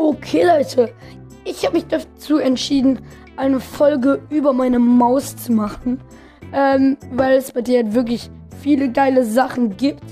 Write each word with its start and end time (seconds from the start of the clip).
Okay, 0.00 0.44
Leute, 0.44 0.94
ich 1.44 1.64
habe 1.64 1.74
mich 1.74 1.88
dazu 1.88 2.38
entschieden, 2.38 3.00
eine 3.36 3.58
Folge 3.58 4.22
über 4.30 4.52
meine 4.52 4.78
Maus 4.78 5.34
zu 5.34 5.50
machen, 5.50 6.00
ähm, 6.52 6.96
weil 7.10 7.36
es 7.36 7.50
bei 7.50 7.62
dir 7.62 7.82
halt 7.82 7.94
wirklich 7.94 8.30
viele 8.62 8.92
geile 8.92 9.24
Sachen 9.24 9.76
gibt, 9.76 10.04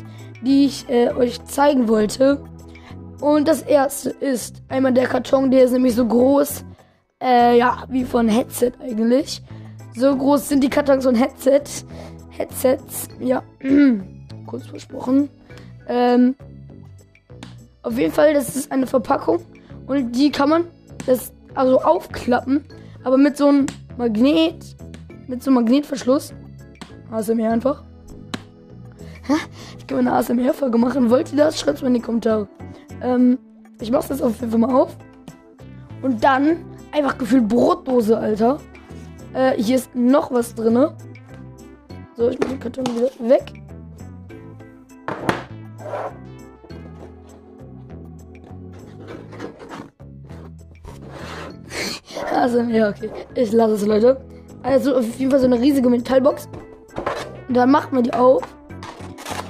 die 0.42 0.66
ich 0.66 0.88
äh, 0.88 1.12
euch 1.12 1.40
zeigen 1.44 1.86
wollte. 1.86 2.42
Und 3.20 3.46
das 3.46 3.62
erste 3.62 4.10
ist 4.10 4.60
einmal 4.66 4.92
der 4.92 5.06
Karton, 5.06 5.52
der 5.52 5.62
ist 5.62 5.70
nämlich 5.70 5.94
so 5.94 6.04
groß, 6.04 6.64
äh, 7.22 7.56
ja, 7.56 7.84
wie 7.88 8.04
von 8.04 8.26
Headset 8.26 8.72
eigentlich. 8.80 9.40
So 9.94 10.16
groß 10.16 10.48
sind 10.48 10.64
die 10.64 10.68
Kartons 10.68 11.04
von 11.04 11.14
Headset. 11.14 11.62
Headsets, 12.30 13.06
ja, 13.20 13.40
kurz 14.48 14.66
versprochen. 14.66 15.30
Ähm, 15.86 16.34
auf 17.84 17.96
jeden 17.96 18.12
Fall, 18.12 18.34
das 18.34 18.56
ist 18.56 18.72
eine 18.72 18.88
Verpackung 18.88 19.38
und 19.86 20.12
die 20.12 20.30
kann 20.30 20.48
man 20.48 20.64
das 21.06 21.32
also 21.54 21.80
aufklappen, 21.80 22.64
aber 23.04 23.16
mit 23.16 23.36
so 23.36 23.48
einem 23.48 23.66
Magnet, 23.96 24.76
mit 25.26 25.42
so 25.42 25.50
einem 25.50 25.62
Magnetverschluss. 25.62 26.34
ASMR 27.10 27.50
einfach. 27.52 27.82
Ich 29.78 29.86
kann 29.86 29.98
eine 29.98 30.12
ASMR-Folge 30.14 30.78
machen. 30.78 31.10
Wollt 31.10 31.30
ihr 31.30 31.38
das? 31.38 31.60
Schreibt 31.60 31.76
es 31.76 31.82
mir 31.82 31.88
in 31.88 31.94
die 31.94 32.00
Kommentare. 32.00 32.48
Ähm, 33.00 33.38
ich 33.80 33.90
mach's 33.90 34.08
das 34.08 34.20
auf 34.20 34.40
jeden 34.40 34.50
Fall 34.50 34.60
mal 34.60 34.74
auf. 34.74 34.96
Und 36.02 36.22
dann 36.24 36.64
einfach 36.92 37.16
gefühlt 37.16 37.46
Brotdose, 37.46 38.18
Alter. 38.18 38.58
Äh, 39.32 39.52
hier 39.62 39.76
ist 39.76 39.94
noch 39.94 40.32
was 40.32 40.54
drin. 40.54 40.88
So, 42.16 42.28
ich 42.28 42.38
mach 42.40 42.48
den 42.48 42.58
Karton 42.58 42.84
wieder 42.86 43.10
weg. 43.28 43.52
Also, 52.36 52.60
ja, 52.60 52.90
okay. 52.90 53.10
Ich 53.34 53.50
lasse 53.52 53.74
es, 53.74 53.86
Leute. 53.86 54.20
Also, 54.62 54.96
auf 54.96 55.18
jeden 55.18 55.30
Fall 55.30 55.40
so 55.40 55.46
eine 55.46 55.58
riesige 55.60 55.88
Metallbox. 55.88 56.48
Und 57.48 57.56
dann 57.56 57.70
macht 57.70 57.92
man 57.92 58.04
die 58.04 58.12
auf. 58.12 58.42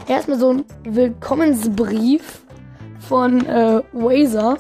Erstmal 0.07 0.39
so 0.39 0.51
ein 0.51 0.65
Willkommensbrief 0.85 2.43
von 3.01 3.45
äh, 3.47 3.83
Wazer. 3.93 4.59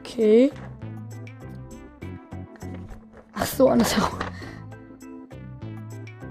Okay. 0.00 0.50
Ach 3.34 3.46
so, 3.46 3.68
andersherum. 3.68 4.18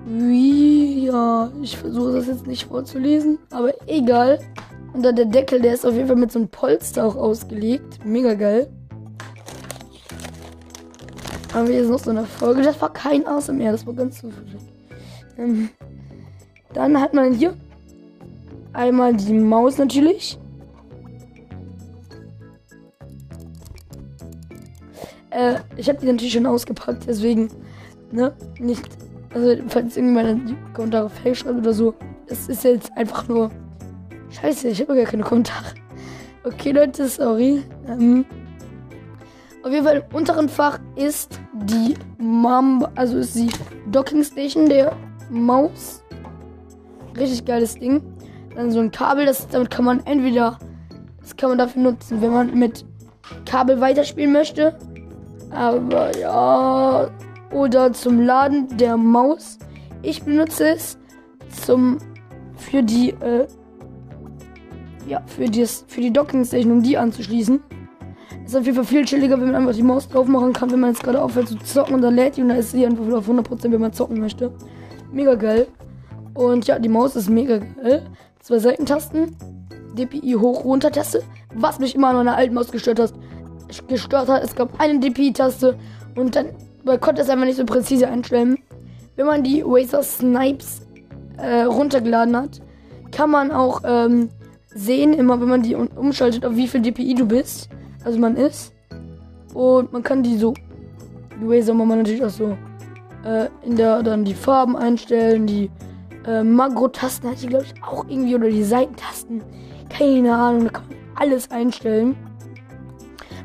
Wie, 0.05 1.05
ja, 1.05 1.51
ich 1.61 1.77
versuche 1.77 2.13
das 2.13 2.27
jetzt 2.27 2.47
nicht 2.47 2.65
vorzulesen, 2.65 3.37
aber 3.51 3.73
egal. 3.87 4.39
Und 4.93 5.03
dann 5.03 5.15
der 5.15 5.25
Deckel, 5.25 5.61
der 5.61 5.73
ist 5.73 5.85
auf 5.85 5.93
jeden 5.93 6.07
Fall 6.07 6.15
mit 6.15 6.31
so 6.31 6.39
einem 6.39 6.47
Polster 6.47 7.05
auch 7.05 7.15
ausgelegt. 7.15 8.03
Mega 8.03 8.33
geil. 8.33 8.71
Haben 11.57 11.69
wir 11.69 11.75
jetzt 11.77 11.89
noch 11.89 11.97
so 11.97 12.11
eine 12.11 12.23
Folge. 12.23 12.61
Das 12.61 12.79
war 12.79 12.93
kein 12.93 13.25
ASMR, 13.25 13.71
das 13.71 13.87
war 13.87 13.95
ganz 13.95 14.21
zufällig. 14.21 14.61
Ähm, 15.39 15.69
dann 16.71 17.01
hat 17.01 17.15
man 17.15 17.33
hier 17.33 17.55
einmal 18.73 19.15
die 19.15 19.33
Maus 19.33 19.79
natürlich. 19.79 20.37
Äh, 25.31 25.55
ich 25.77 25.89
habe 25.89 25.97
die 25.99 26.05
natürlich 26.05 26.33
schon 26.33 26.45
ausgepackt, 26.45 27.07
deswegen, 27.07 27.49
ne, 28.11 28.33
nicht, 28.59 28.87
also 29.33 29.55
falls 29.67 29.97
irgendjemand 29.97 30.29
in 30.29 30.45
die 30.45 30.57
Kommentare 30.75 31.09
fake 31.09 31.37
schreibt 31.37 31.57
oder 31.57 31.73
so, 31.73 31.95
es 32.27 32.47
ist 32.49 32.65
jetzt 32.65 32.95
einfach 32.95 33.27
nur, 33.27 33.49
scheiße, 34.29 34.67
ich 34.67 34.79
habe 34.81 34.95
gar 34.95 35.05
keine 35.05 35.23
Kommentare. 35.23 35.73
Okay, 36.43 36.69
Leute, 36.69 37.07
sorry. 37.07 37.63
Ähm, 37.87 38.25
auf 39.67 39.73
jeden 39.73 39.85
Fall 39.85 39.97
im 39.97 40.15
unteren 40.15 40.47
Fach 40.47 40.79
ist 40.95 41.41
die 41.53 41.95
Mom, 42.17 42.87
also 42.95 43.17
ist 43.17 43.35
die 43.35 43.49
Docking 43.91 44.23
Station 44.23 44.69
der 44.69 44.95
Maus. 45.29 46.01
Richtig 47.17 47.43
geiles 47.43 47.75
Ding. 47.75 48.01
Dann 48.55 48.71
so 48.71 48.79
ein 48.79 48.91
Kabel, 48.91 49.25
das 49.25 49.47
damit 49.49 49.69
kann 49.69 49.83
man 49.83 50.05
entweder, 50.05 50.57
das 51.19 51.35
kann 51.35 51.49
man 51.49 51.57
dafür 51.57 51.81
nutzen, 51.81 52.21
wenn 52.21 52.31
man 52.31 52.57
mit 52.57 52.85
Kabel 53.45 53.81
weiterspielen 53.81 54.31
möchte. 54.31 54.77
Aber 55.51 56.17
ja, 56.17 57.09
oder 57.51 57.91
zum 57.91 58.21
Laden 58.21 58.77
der 58.77 58.95
Maus. 58.95 59.57
Ich 60.01 60.23
benutze 60.23 60.69
es 60.69 60.97
zum 61.65 61.97
für 62.55 62.83
die 62.83 63.09
äh, 63.09 63.47
ja 65.07 65.21
für 65.25 65.49
das 65.49 65.83
für 65.87 66.01
die 66.01 66.13
Docking 66.13 66.45
Station, 66.45 66.71
um 66.71 66.83
die 66.83 66.97
anzuschließen. 66.97 67.61
Ist 68.47 68.55
auf 68.55 68.65
jeden 68.65 68.75
Fall 68.75 68.85
viel 68.85 69.03
chilliger, 69.03 69.37
wenn 69.41 69.47
man 69.47 69.55
einfach 69.55 69.75
die 69.75 69.83
Maus 69.83 70.07
drauf 70.07 70.25
machen 70.25 70.53
kann, 70.53 70.71
wenn 70.71 70.79
man 70.79 70.91
jetzt 70.91 71.03
gerade 71.03 71.21
aufhört 71.21 71.49
zu 71.49 71.57
zocken 71.57 71.95
und 71.95 72.01
dann 72.01 72.15
lädt 72.15 72.37
die 72.37 72.41
und 72.41 72.47
dann 72.47 72.57
ist 72.57 72.71
sie 72.71 72.85
einfach 72.85 73.05
wieder 73.05 73.17
auf 73.17 73.27
100%, 73.27 73.63
wenn 73.69 73.81
man 73.81 73.91
zocken 73.91 74.21
möchte. 74.21 74.53
Mega 75.11 75.35
geil. 75.35 75.67
Und 76.33 76.65
ja, 76.65 76.79
die 76.79 76.87
Maus 76.87 77.17
ist 77.17 77.29
mega 77.29 77.57
geil. 77.57 78.05
Zwei 78.39 78.59
Seitentasten, 78.59 79.35
DPI 79.97 80.37
hoch-runter-Taste, 80.39 81.23
was 81.55 81.79
mich 81.79 81.93
immer 81.93 82.07
an 82.07 82.15
meiner 82.15 82.37
alten 82.37 82.53
Maus 82.53 82.71
gestört 82.71 83.01
hat. 83.01 83.13
Gestört 83.89 84.29
hat. 84.29 84.41
Es 84.41 84.55
gab 84.55 84.79
eine 84.79 84.97
DPI-Taste 85.01 85.77
und 86.15 86.37
dann 86.37 86.45
man 86.85 87.01
konnte 87.01 87.21
es 87.21 87.29
einfach 87.29 87.45
nicht 87.45 87.57
so 87.57 87.65
präzise 87.65 88.07
einstellen. 88.07 88.59
Wenn 89.17 89.25
man 89.25 89.43
die 89.43 89.61
Razer 89.65 90.03
Snipes 90.03 90.83
äh, 91.35 91.63
runtergeladen 91.63 92.37
hat, 92.37 92.61
kann 93.11 93.29
man 93.29 93.51
auch 93.51 93.81
ähm, 93.83 94.29
sehen, 94.73 95.11
immer 95.11 95.41
wenn 95.41 95.49
man 95.49 95.63
die 95.63 95.75
umschaltet, 95.75 96.45
auf 96.45 96.55
wie 96.55 96.69
viel 96.69 96.81
DPI 96.81 97.13
du 97.13 97.25
bist 97.25 97.67
also 98.07 98.19
man 98.19 98.37
ist. 98.37 98.73
Und 99.53 99.91
man 99.91 100.01
kann 100.01 100.23
die 100.23 100.37
so, 100.37 100.53
die 101.39 101.45
Razer 101.45 101.73
man 101.73 101.89
natürlich 101.89 102.23
auch 102.23 102.29
so 102.29 102.57
äh, 103.25 103.49
in 103.63 103.75
der 103.75 104.01
dann 104.01 104.23
die 104.23 104.33
Farben 104.33 104.77
einstellen, 104.77 105.45
die 105.45 105.69
äh, 106.25 106.41
Magro-Tasten 106.41 107.29
hat 107.29 107.41
die 107.41 107.47
glaube 107.47 107.65
ich 107.65 107.83
auch 107.83 108.05
irgendwie 108.07 108.35
oder 108.35 108.49
die 108.49 108.63
Seitentasten. 108.63 109.43
Keine 109.89 110.33
Ahnung, 110.33 110.65
da 110.65 110.69
kann 110.69 110.87
man 110.87 110.97
alles 111.15 111.51
einstellen. 111.51 112.15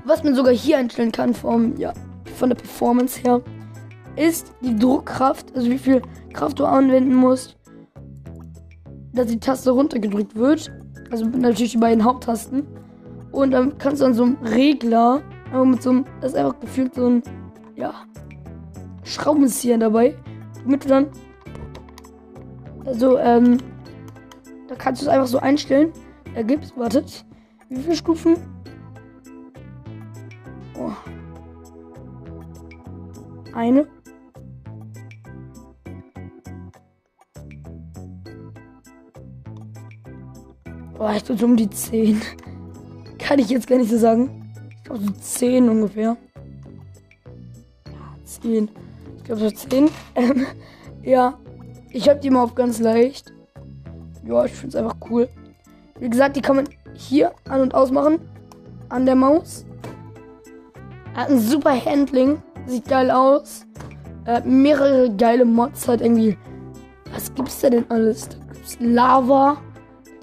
Was 0.04 0.22
man 0.22 0.34
sogar 0.36 0.52
hier 0.52 0.78
einstellen 0.78 1.10
kann 1.10 1.34
vom, 1.34 1.76
ja, 1.76 1.92
von 2.36 2.50
der 2.50 2.56
Performance 2.56 3.20
her, 3.20 3.40
ist 4.14 4.52
die 4.60 4.76
Druckkraft, 4.76 5.56
also 5.56 5.70
wie 5.70 5.78
viel 5.78 6.02
Kraft 6.32 6.60
du 6.60 6.66
anwenden 6.66 7.14
musst, 7.14 7.56
dass 9.12 9.26
die 9.26 9.40
Taste 9.40 9.72
runtergedrückt 9.72 10.36
wird. 10.36 10.70
Also 11.10 11.26
natürlich 11.26 11.72
die 11.72 11.78
beiden 11.78 12.04
Haupttasten. 12.04 12.64
Und 13.32 13.50
dann 13.52 13.76
kannst 13.78 14.02
du 14.02 14.06
an 14.06 14.14
so 14.14 14.24
einem 14.24 14.36
Regler, 14.42 15.22
aber 15.52 15.64
mit 15.64 15.82
so 15.82 15.90
einem, 15.90 16.04
das 16.20 16.32
ist 16.32 16.38
einfach 16.38 16.60
gefühlt 16.60 16.94
so 16.94 17.06
ein, 17.06 17.22
ja, 17.74 17.94
Schraubenzieher 19.04 19.78
dabei, 19.78 20.14
damit 20.62 20.84
du 20.84 20.88
dann, 20.88 21.06
also, 22.84 23.18
ähm, 23.18 23.58
da 24.68 24.74
kannst 24.74 25.02
du 25.02 25.06
es 25.06 25.12
einfach 25.12 25.26
so 25.26 25.38
einstellen. 25.38 25.92
Da 26.34 26.42
gibt's, 26.42 26.76
wartet, 26.76 27.24
wie 27.68 27.80
viele 27.80 27.96
Stufen? 27.96 28.36
Oh. 30.78 30.92
Eine. 33.54 33.86
Boah, 40.96 41.14
ich 41.14 41.24
bin 41.24 41.42
um 41.42 41.56
die 41.56 41.68
10. 41.68 42.20
Kann 43.32 43.38
ich 43.38 43.48
jetzt 43.48 43.66
gar 43.66 43.78
nicht 43.78 43.90
so 43.90 43.96
sagen. 43.96 44.52
Ich 44.76 44.84
glaube 44.84 45.04
so 45.04 45.10
10 45.10 45.66
ungefähr. 45.70 46.18
Ja, 47.86 47.94
10. 48.26 48.68
Ich 49.16 49.24
glaube 49.24 49.40
so 49.40 49.50
10. 49.50 49.88
Ähm, 50.14 50.46
ja. 51.02 51.38
Ich 51.88 52.10
habe 52.10 52.20
die 52.20 52.28
mal 52.28 52.42
auf 52.42 52.54
ganz 52.54 52.78
leicht. 52.78 53.32
Ja, 54.26 54.44
ich 54.44 54.52
finde 54.52 54.76
es 54.76 54.84
einfach 54.84 54.96
cool. 55.08 55.30
Wie 55.98 56.10
gesagt, 56.10 56.36
die 56.36 56.42
kann 56.42 56.56
man 56.56 56.68
hier 56.92 57.32
an- 57.48 57.62
und 57.62 57.74
ausmachen. 57.74 58.18
An 58.90 59.06
der 59.06 59.14
Maus. 59.14 59.64
Hat 61.14 61.30
ein 61.30 61.40
super 61.40 61.74
Handling. 61.82 62.42
Sieht 62.66 62.86
geil 62.86 63.10
aus. 63.10 63.64
Hat 64.26 64.44
mehrere 64.44 65.10
geile 65.16 65.46
Mods. 65.46 65.88
Hat 65.88 66.02
irgendwie. 66.02 66.36
Was 67.14 67.34
gibt's 67.34 67.62
da 67.62 67.70
denn 67.70 67.90
alles? 67.90 68.28
Da 68.28 68.36
gibt's 68.52 68.76
Lava. 68.78 69.56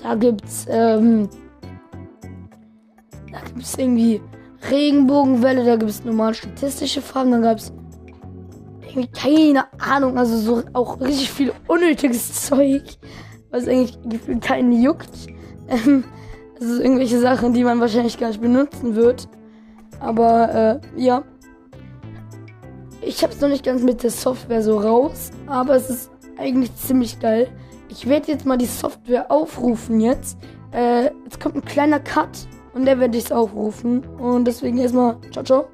Da 0.04 0.13
gibt's, 0.13 0.68
ähm, 0.69 1.28
gibt 3.60 3.74
es 3.74 3.78
irgendwie 3.78 4.22
Regenbogenwelle, 4.72 5.66
da 5.66 5.76
gibt 5.76 5.92
es 5.92 6.06
normal 6.06 6.34
statistische 6.34 7.02
Fragen, 7.02 7.32
dann 7.32 7.42
gab 7.42 7.58
es 7.58 7.74
irgendwie 8.88 9.10
keine 9.10 9.66
Ahnung, 9.82 10.18
also 10.18 10.38
so 10.38 10.64
auch 10.72 11.02
richtig 11.02 11.30
viel 11.30 11.52
unnötiges 11.68 12.46
Zeug, 12.48 12.84
was 13.52 13.68
eigentlich 13.68 14.00
gefühlt 14.08 14.42
keinen 14.42 14.82
juckt. 14.82 15.10
Ähm, 15.68 16.06
also 16.58 16.82
irgendwelche 16.82 17.20
Sachen, 17.20 17.54
die 17.54 17.66
man 17.66 17.82
wahrscheinlich 17.82 18.18
gar 18.18 18.30
nicht 18.30 18.42
benutzen 18.42 18.96
wird. 18.96 19.28
Aber 20.00 20.82
äh, 20.96 21.02
ja. 21.02 21.24
Ich 23.02 23.24
habe 23.24 23.34
es 23.34 23.42
noch 23.42 23.50
nicht 23.50 23.66
ganz 23.66 23.82
mit 23.82 24.04
der 24.04 24.12
Software 24.12 24.64
so 24.64 24.80
raus, 24.80 25.32
aber 25.48 25.76
es 25.76 25.90
ist 25.90 26.12
eigentlich 26.38 26.74
ziemlich 26.78 27.20
geil. 27.20 27.50
Ich 27.90 28.08
werde 28.08 28.32
jetzt 28.32 28.46
mal 28.46 28.58
die 28.58 28.66
Software 28.66 29.30
aufrufen 29.30 30.00
jetzt. 30.00 30.38
Äh, 30.72 31.12
jetzt 31.26 31.42
kommt 31.42 31.56
ein 31.56 31.66
kleiner 31.66 32.00
Cut 32.00 32.48
Und 32.74 32.86
der 32.86 33.00
werde 33.00 33.18
ich 33.18 33.25
es 33.25 33.31
aufrufen. 33.31 34.06
Und 34.18 34.45
deswegen 34.45 34.77
erstmal, 34.77 35.18
ciao, 35.31 35.44
ciao. 35.44 35.68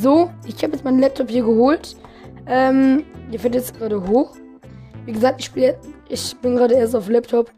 So, 0.00 0.30
ich 0.46 0.62
habe 0.62 0.72
jetzt 0.72 0.84
meinen 0.84 0.98
Laptop 0.98 1.28
hier 1.28 1.44
geholt. 1.44 1.94
Ähm, 2.46 3.04
der 3.30 3.38
fährt 3.38 3.54
jetzt 3.54 3.76
gerade 3.78 4.08
hoch. 4.08 4.34
Wie 5.04 5.12
gesagt, 5.12 5.40
ich 5.40 5.46
spiele, 5.46 5.78
ich 6.08 6.36
bin 6.38 6.56
gerade 6.56 6.74
erst 6.74 6.96
auf 6.96 7.08
Laptop. 7.08 7.50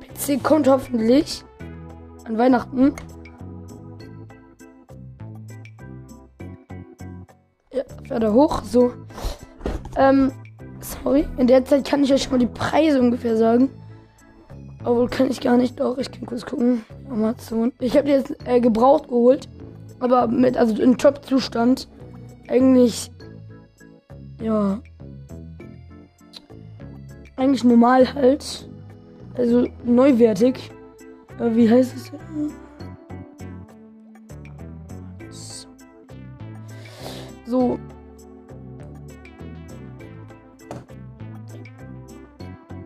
PC 0.00 0.42
kommt 0.42 0.66
hoffentlich 0.66 1.44
an 2.24 2.36
Weihnachten. 2.36 2.94
Ja, 7.76 7.82
fährt 8.08 8.22
er 8.22 8.32
hoch. 8.32 8.62
So. 8.64 8.92
Ähm, 9.98 10.32
sorry. 10.80 11.26
In 11.36 11.46
der 11.46 11.62
Zeit 11.66 11.86
kann 11.86 12.02
ich 12.02 12.12
euch 12.12 12.22
schon 12.22 12.32
mal 12.32 12.38
die 12.38 12.46
Preise 12.46 12.98
ungefähr 13.00 13.36
sagen. 13.36 13.68
Obwohl 14.82 15.08
kann 15.08 15.30
ich 15.30 15.42
gar 15.42 15.58
nicht. 15.58 15.78
Doch, 15.78 15.98
ich 15.98 16.10
kann 16.10 16.24
kurz 16.24 16.46
gucken. 16.46 16.86
Amazon. 17.10 17.72
Ich 17.78 17.98
habe 17.98 18.08
jetzt 18.08 18.34
äh, 18.46 18.60
gebraucht 18.60 19.08
geholt. 19.08 19.46
Aber 20.00 20.26
mit, 20.26 20.56
also 20.56 20.80
in 20.80 20.96
Top-Zustand. 20.96 21.86
Eigentlich. 22.48 23.10
Ja. 24.40 24.80
Eigentlich 27.36 27.64
normal 27.64 28.14
halt. 28.14 28.70
Also 29.34 29.66
neuwertig. 29.84 30.70
Äh, 31.38 31.54
wie 31.54 31.68
heißt 31.68 31.94
es? 31.94 32.12
So. 37.46 37.78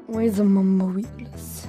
Razer 0.09 0.45
Mama 0.45 0.95
Wheels. 0.95 1.67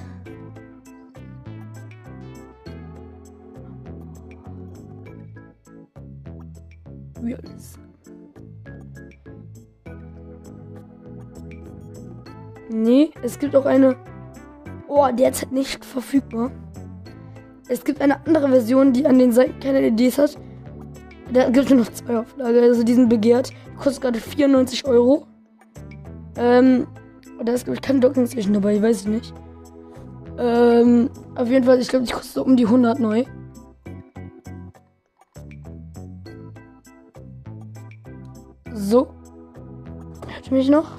Wheels. 7.22 7.78
Nee, 12.68 13.10
es 13.22 13.38
gibt 13.38 13.56
auch 13.56 13.64
eine. 13.64 13.96
Oh, 14.88 15.08
derzeit 15.10 15.52
nicht 15.52 15.84
verfügbar. 15.84 16.50
Es 17.68 17.84
gibt 17.84 18.02
eine 18.02 18.26
andere 18.26 18.48
Version, 18.48 18.92
die 18.92 19.06
an 19.06 19.18
den 19.18 19.32
Seiten 19.32 19.58
keine 19.60 19.80
LEDs 19.80 20.18
hat. 20.18 20.36
Da 21.32 21.48
gibt 21.48 21.64
es 21.64 21.70
nur 21.70 21.80
noch 21.80 21.92
zwei 21.92 22.18
Auflage. 22.18 22.60
Also 22.60 22.82
die 22.82 22.94
sind 22.94 23.08
begehrt. 23.08 23.52
Kostet 23.78 24.02
gerade 24.02 24.20
94 24.20 24.86
Euro. 24.86 25.26
Ähm, 26.36 26.86
da 27.42 27.52
ist, 27.52 27.64
glaube 27.64 27.76
ich, 27.76 27.82
kein 27.82 28.00
Docking 28.00 28.26
Station 28.26 28.52
dabei, 28.52 28.80
weiß 28.80 29.02
ich 29.02 29.08
nicht. 29.08 29.34
Ähm, 30.38 31.10
auf 31.34 31.48
jeden 31.48 31.64
Fall, 31.64 31.80
ich 31.80 31.88
glaube, 31.88 32.04
die 32.04 32.12
kostet 32.12 32.34
so 32.34 32.44
um 32.44 32.56
die 32.56 32.66
100 32.66 32.98
neu. 32.98 33.24
So. 38.74 39.08
Hört 40.26 40.50
mich 40.50 40.68
noch? 40.68 40.90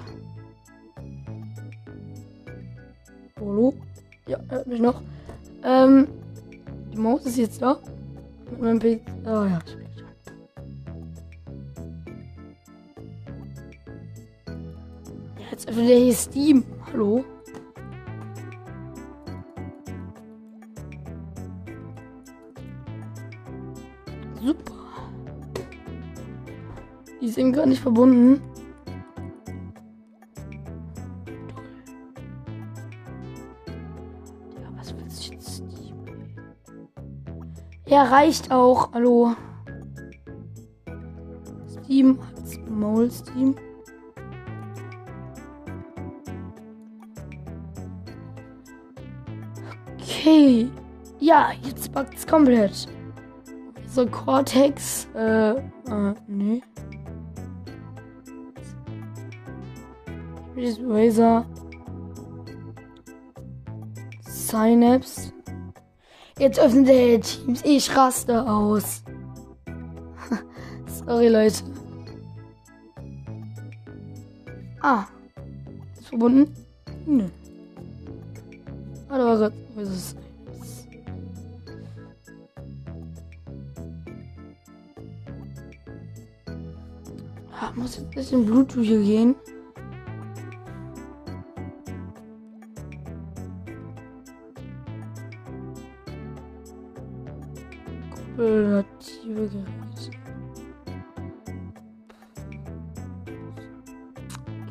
Hallo? 3.39 3.73
Ja, 4.27 4.39
hört 4.49 4.67
mich 4.67 4.79
noch. 4.79 5.01
Ähm, 5.63 6.07
die 6.91 6.97
Maus 6.97 7.25
ist 7.25 7.37
jetzt 7.37 7.61
da. 7.61 7.77
Mit 8.51 8.61
meinem 8.61 8.79
PC. 8.79 9.01
Oh 9.25 9.45
ja, 9.45 9.59
ich 9.65 9.82
bin 15.75 15.85
schon. 15.85 15.87
Jetzt 15.87 15.87
öffnet 15.87 15.89
er 15.89 15.99
hier 15.99 16.13
Steam. 16.13 16.63
Hallo? 16.91 17.25
Super. 24.41 24.73
Die 27.21 27.39
eben 27.39 27.53
gar 27.53 27.65
nicht 27.65 27.81
verbunden. 27.81 28.41
Ja, 34.61 34.69
was 34.77 34.93
willst 34.97 35.27
du 35.27 35.33
jetzt, 35.33 35.55
Steam? 35.55 35.95
Ja, 37.87 38.03
reicht 38.03 38.51
auch. 38.51 38.91
Hallo. 38.93 39.35
Steam 41.67 42.19
Maul 42.69 43.09
Steam. 43.09 43.55
Okay. 50.03 50.69
Ja, 51.19 51.51
jetzt 51.63 51.91
backt's 51.93 52.27
komplett. 52.27 52.87
So, 53.87 54.05
Cortex. 54.05 55.07
Äh, 55.15 55.51
äh, 55.51 56.13
nee. 56.27 56.61
Razer. 60.55 61.45
Synapse. 64.27 65.31
Jetzt 66.37 66.59
öffnet 66.59 66.89
er 66.89 67.21
Teams. 67.21 67.61
Ich 67.63 67.95
raste 67.95 68.45
aus. 68.45 69.03
Sorry, 71.05 71.29
Leute. 71.29 71.63
Ah. 74.81 75.05
Ist 75.97 76.09
verbunden? 76.09 76.53
Nö. 77.05 77.25
Ah, 77.25 77.42
da 79.17 79.25
war 79.25 79.37
gerade. 79.37 79.55
Was 79.75 79.89
ist 79.89 79.95
es? 79.95 80.15
Ah, 87.51 87.71
muss 87.75 87.97
jetzt 87.97 88.07
ein 88.07 88.11
bisschen 88.11 88.45
Bluetooth 88.45 88.83
hier 88.83 89.01
gehen. 89.01 89.35
Kooperative 98.35 99.47
Geräte. 99.47 100.11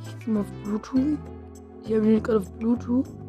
Ich 0.04 0.18
gehe 0.18 0.34
mal 0.34 0.40
auf 0.40 0.52
Bluetooth. 0.64 1.18
Ich 1.84 1.94
habe 1.94 2.12
ihn 2.12 2.22
gerade 2.22 2.38
auf 2.40 2.50
Bluetooth. 2.52 3.21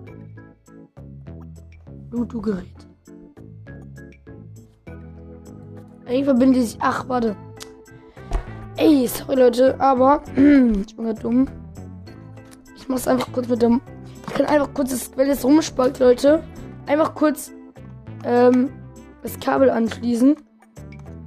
Bluetooth-Gerät. 2.14 2.68
Eigentlich 6.06 6.26
verbinde 6.26 6.60
ich. 6.60 6.78
Ach, 6.80 7.10
warte. 7.10 7.36
Ey, 8.78 9.08
sorry 9.08 9.36
Leute, 9.36 9.80
aber 9.80 10.22
ich 10.36 10.36
bin 10.96 11.06
gerade 11.06 11.20
dumm. 11.20 11.48
Ich 12.76 12.88
muss 12.88 13.08
einfach 13.08 13.32
kurz 13.34 13.48
mit 13.48 13.64
dem. 13.64 13.82
Ich 14.28 14.34
kann 14.36 14.46
einfach 14.46 14.72
kurz, 14.76 14.92
das, 14.92 15.12
wenn 15.18 15.30
es 15.30 15.44
rumspackt, 15.44 16.00
Leute, 16.00 16.44
einfach 16.86 17.16
kurz 17.16 17.52
ähm, 18.24 18.70
das 19.24 19.40
Kabel 19.40 19.72
anschließen 19.72 20.36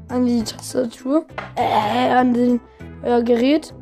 an 0.08 0.24
die 0.24 0.44
Tastatur, 0.44 1.26
äh, 1.56 2.10
an 2.10 2.32
den 2.32 2.60
euer 3.02 3.22
Gerät. 3.22 3.74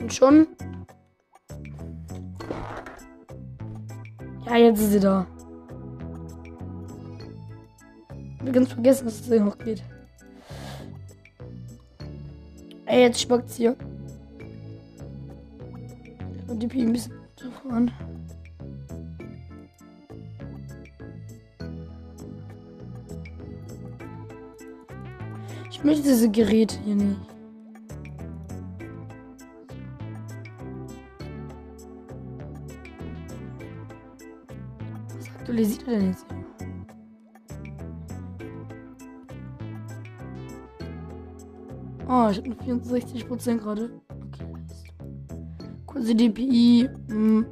Und 0.00 0.14
schon. 0.14 0.46
Ja, 4.46 4.56
jetzt 4.56 4.80
ist 4.80 4.92
sie 4.92 5.00
da. 5.00 5.26
Ich 8.40 8.46
hab 8.46 8.52
ganz 8.52 8.72
vergessen, 8.72 9.06
dass 9.06 9.20
es 9.20 9.26
hier 9.26 9.40
noch 9.40 9.58
geht. 9.58 9.82
Ey, 12.84 13.02
jetzt 13.02 13.20
spackt's 13.20 13.56
hier. 13.56 13.76
Und 16.46 16.62
die 16.62 16.68
Pi 16.68 16.82
ein 16.82 16.92
bisschen 16.92 17.12
runterfahren. 17.42 17.90
Ich 25.68 25.82
möchte 25.82 26.02
diese 26.04 26.30
Geräte 26.30 26.78
hier 26.84 26.94
nicht. 26.94 27.35
Aktualisiert 35.56 35.88
er 35.88 35.98
denn 35.98 36.08
jetzt? 36.08 36.26
Oh, 42.06 42.28
ich 42.30 42.36
habe 42.36 42.48
nur 42.48 42.58
64% 42.58 43.56
gerade. 43.56 43.90
Okay. 44.26 44.46
Kurze 45.86 46.14
DPI. 46.14 46.90
Hm. 47.08 47.46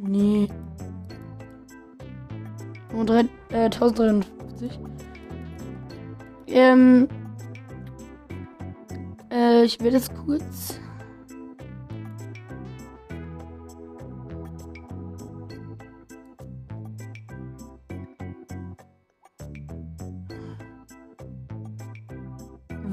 Nee. 0.00 0.48
drei, 3.04 3.20
äh, 3.50 3.70
1053. 3.70 4.80
Ähm, 6.48 7.08
äh, 9.30 9.62
ich 9.62 9.80
werde 9.80 9.98
es 9.98 10.10
kurz. 10.12 10.80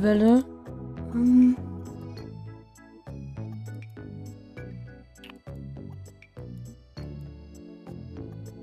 Welle. 0.01 0.43
Hm. 1.11 1.55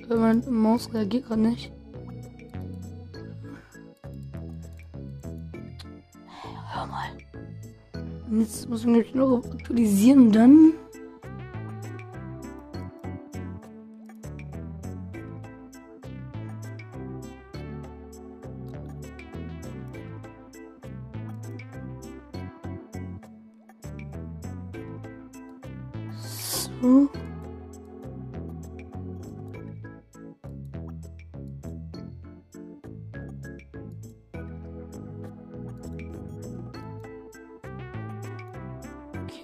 Meine 0.09 0.43
Maus 0.51 0.93
reagiert 0.93 1.27
gerade 1.27 1.41
nicht. 1.43 1.73
Hör 6.73 6.87
mal. 6.87 7.11
Jetzt 8.33 8.69
muss 8.69 8.81
ich 8.81 8.87
mich 8.87 9.15
noch 9.15 9.45
aktualisieren 9.45 10.33
dann. 10.33 10.73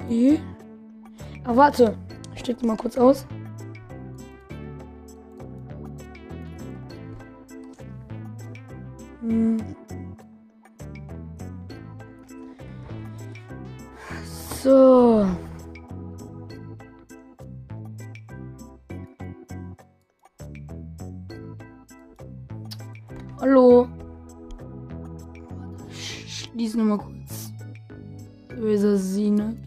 Okay. 0.00 0.40
Aber 1.44 1.56
warte. 1.56 1.96
Ich 2.34 2.40
stecke 2.40 2.60
die 2.60 2.66
mal 2.66 2.76
kurz 2.76 2.96
aus. 2.96 3.26
Hm. 9.20 9.56
So. 14.62 15.26
Hallo. 23.40 23.88
Schließen 25.90 26.80
wir 26.80 26.96
mal 26.96 26.98
kurz. 26.98 27.52
Böse 28.48 28.96
Synaps. 28.96 29.65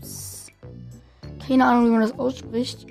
Keine 1.50 1.65
Ahnung, 1.65 1.86
wie 1.88 1.89
man 1.89 2.01
das 2.01 2.20
ausspricht. 2.20 2.86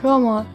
Hör 0.00 0.18
mal. 0.18 0.46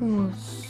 Muss. 0.00 0.63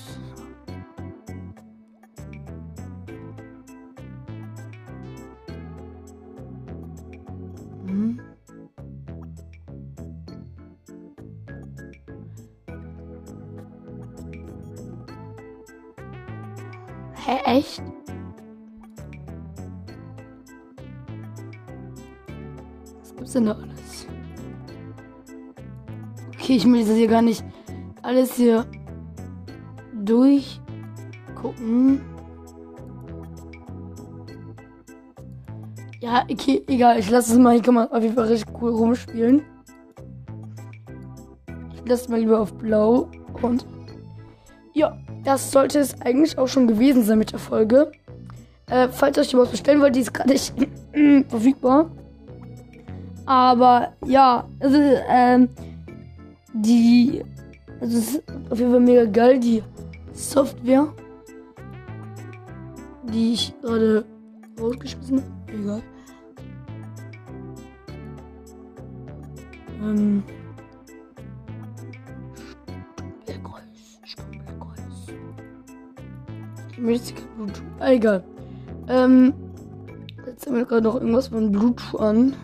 Hä, 17.27 17.39
echt? 17.47 17.83
Was 23.01 23.17
gibt's 23.17 23.33
denn 23.33 23.47
da 23.47 23.53
alles? 23.53 24.07
Okay, 26.35 26.57
ich 26.57 26.67
will 26.67 26.85
das 26.85 26.95
hier 26.95 27.09
gar 27.09 27.23
nicht 27.23 27.43
alles 28.03 28.35
hier 28.35 28.67
durchgucken. 30.05 32.03
Ja, 36.01 36.27
okay, 36.31 36.63
egal. 36.67 36.99
Ich 36.99 37.09
lasse 37.09 37.33
es 37.33 37.39
mal. 37.39 37.55
Hier 37.55 37.63
kann 37.63 37.75
man 37.75 37.89
auf 37.91 38.03
jeden 38.03 38.15
Fall 38.15 38.27
richtig 38.27 38.55
cool 38.61 38.73
rumspielen. 38.73 39.41
Ich 41.75 41.89
lasse 41.89 42.11
mal 42.11 42.21
lieber 42.21 42.39
auf 42.39 42.53
blau. 42.53 43.09
Und 43.41 43.67
ja, 44.75 44.99
das 45.25 45.51
sollte 45.51 45.79
es 45.79 46.01
eigentlich 46.01 46.39
auch 46.39 46.49
schon 46.49 46.67
gewesen 46.67 47.03
sein 47.05 47.19
mit 47.19 47.33
der 47.33 47.39
Folge. 47.39 47.93
Äh, 48.67 48.89
falls 48.89 49.17
ihr 49.17 49.23
euch 49.23 49.35
was 49.35 49.51
bestellen 49.51 49.81
wollt, 49.81 49.97
die 49.97 50.01
ist 50.01 50.15
gerade 50.15 50.31
nicht 50.31 50.55
verfügbar. 51.29 51.91
Aber 53.27 53.93
ja, 54.07 54.47
also, 54.61 54.79
ähm, 55.09 55.49
die, 56.53 57.23
also 57.81 57.99
es 57.99 58.09
ist 58.15 58.23
auf 58.51 58.59
jeden 58.59 58.71
Fall 58.71 58.81
mega 58.81 59.05
geil, 59.05 59.39
die 59.39 59.63
Software, 60.13 60.93
die 63.05 63.33
ich 63.33 63.55
gerade 63.63 64.05
rausgeschmissen 64.61 65.23
habe. 65.23 65.53
Egal. 65.53 65.83
Ähm. 69.83 70.23
Kein 76.85 77.01
Bluetooth. 77.37 77.63
Ah, 77.79 77.93
egal. 77.93 78.25
Ähm. 78.89 79.33
Jetzt 80.27 80.47
haben 80.47 80.57
wir 80.57 80.65
gerade 80.65 80.83
noch 80.83 80.95
irgendwas 80.95 81.29
von 81.29 81.53
Bluetooth 81.53 82.01
an. 82.01 82.35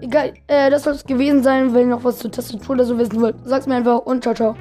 Egal, 0.00 0.34
äh, 0.46 0.70
das 0.70 0.84
soll 0.84 0.94
es 0.94 1.04
gewesen 1.04 1.42
sein. 1.42 1.74
Wenn 1.74 1.88
ihr 1.88 1.96
noch 1.96 2.04
was 2.04 2.18
zur 2.18 2.30
Tastatur 2.30 2.74
oder 2.74 2.84
so 2.84 2.98
wissen 2.98 3.20
wollt, 3.20 3.36
sagt's 3.44 3.66
mir 3.66 3.76
einfach 3.76 4.00
und 4.00 4.22
ciao, 4.22 4.34
ciao. 4.34 4.54